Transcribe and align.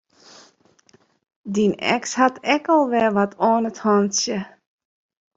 Dyn 1.57 1.73
eks 1.95 2.11
hat 2.19 2.35
ek 2.55 2.65
al 2.73 2.83
wer 2.91 3.09
wat 3.15 3.33
oan 3.49 3.65
't 3.71 3.81
hantsje. 3.85 4.37